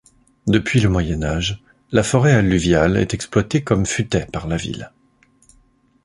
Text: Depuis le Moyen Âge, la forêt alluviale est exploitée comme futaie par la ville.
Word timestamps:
Depuis 0.47 0.79
le 0.79 0.89
Moyen 0.89 1.21
Âge, 1.21 1.61
la 1.91 2.01
forêt 2.01 2.31
alluviale 2.31 2.97
est 2.97 3.13
exploitée 3.13 3.63
comme 3.63 3.85
futaie 3.85 4.25
par 4.25 4.47
la 4.47 4.57
ville. 4.57 4.91